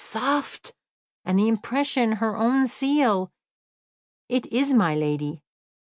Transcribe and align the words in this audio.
Soft! 0.03 0.73
And 1.25 1.37
the 1.37 1.47
impression 1.47 2.13
her 2.13 2.35
own 2.35 2.65
seal! 2.65 3.31
It 4.29 4.47
is 4.47 4.73
my 4.73 4.95
lady. 4.95 5.43